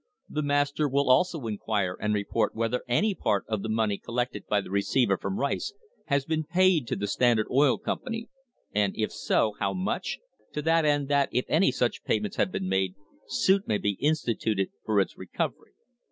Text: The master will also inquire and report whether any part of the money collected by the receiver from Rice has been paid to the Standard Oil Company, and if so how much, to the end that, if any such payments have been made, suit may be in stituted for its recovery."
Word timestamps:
The 0.27 0.41
master 0.41 0.89
will 0.89 1.11
also 1.11 1.45
inquire 1.45 1.95
and 2.01 2.11
report 2.15 2.55
whether 2.55 2.81
any 2.87 3.13
part 3.13 3.45
of 3.47 3.61
the 3.61 3.69
money 3.69 3.99
collected 3.99 4.47
by 4.47 4.59
the 4.59 4.71
receiver 4.71 5.15
from 5.15 5.37
Rice 5.37 5.73
has 6.07 6.25
been 6.25 6.43
paid 6.43 6.87
to 6.87 6.95
the 6.95 7.05
Standard 7.05 7.45
Oil 7.51 7.77
Company, 7.77 8.27
and 8.73 8.95
if 8.97 9.11
so 9.11 9.53
how 9.59 9.73
much, 9.73 10.17
to 10.53 10.63
the 10.63 10.73
end 10.83 11.07
that, 11.09 11.29
if 11.31 11.45
any 11.49 11.71
such 11.71 12.03
payments 12.03 12.37
have 12.37 12.51
been 12.51 12.67
made, 12.67 12.95
suit 13.27 13.67
may 13.67 13.77
be 13.77 13.95
in 13.99 14.15
stituted 14.15 14.71
for 14.83 14.99
its 14.99 15.19
recovery." 15.19 15.73